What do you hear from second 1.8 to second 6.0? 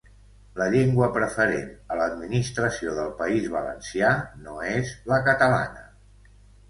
a l'administració del País Valencià no és la catalana